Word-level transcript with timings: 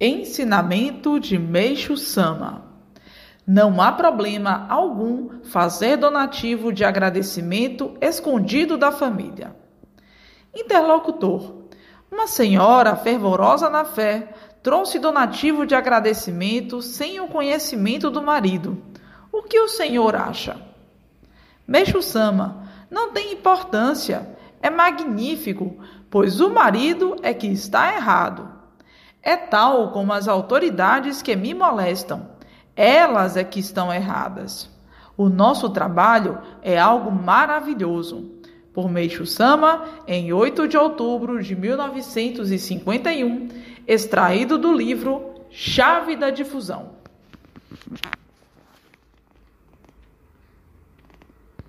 Ensinamento 0.00 1.20
de 1.20 1.38
Meixo 1.38 1.94
Sama 1.94 2.64
Não 3.46 3.78
há 3.82 3.92
problema 3.92 4.66
algum 4.66 5.42
fazer 5.44 5.98
donativo 5.98 6.72
de 6.72 6.86
agradecimento 6.86 7.94
escondido 8.00 8.78
da 8.78 8.90
família. 8.90 9.54
Interlocutor 10.54 11.66
Uma 12.10 12.26
senhora 12.26 12.96
fervorosa 12.96 13.68
na 13.68 13.84
fé 13.84 14.32
trouxe 14.62 14.98
donativo 14.98 15.66
de 15.66 15.74
agradecimento 15.74 16.80
sem 16.80 17.20
o 17.20 17.28
conhecimento 17.28 18.10
do 18.10 18.22
marido. 18.22 18.82
O 19.30 19.42
que 19.42 19.60
o 19.60 19.68
senhor 19.68 20.16
acha? 20.16 20.56
Meixo 21.68 22.00
Sama 22.00 22.66
Não 22.90 23.12
tem 23.12 23.34
importância. 23.34 24.34
É 24.62 24.70
magnífico, 24.70 25.78
pois 26.10 26.40
o 26.40 26.48
marido 26.48 27.16
é 27.22 27.34
que 27.34 27.48
está 27.48 27.94
errado. 27.94 28.59
É 29.22 29.36
tal 29.36 29.92
como 29.92 30.12
as 30.12 30.26
autoridades 30.28 31.20
que 31.20 31.36
me 31.36 31.52
molestam. 31.52 32.28
Elas 32.74 33.36
é 33.36 33.44
que 33.44 33.60
estão 33.60 33.92
erradas. 33.92 34.70
O 35.16 35.28
nosso 35.28 35.68
trabalho 35.68 36.38
é 36.62 36.78
algo 36.78 37.12
maravilhoso. 37.12 38.30
Por 38.72 38.88
Meixo 38.88 39.26
Sama, 39.26 39.84
em 40.06 40.32
8 40.32 40.66
de 40.68 40.78
outubro 40.78 41.42
de 41.42 41.54
1951, 41.54 43.48
extraído 43.86 44.56
do 44.56 44.72
livro 44.72 45.34
Chave 45.50 46.16
da 46.16 46.30
Difusão. 46.30 46.90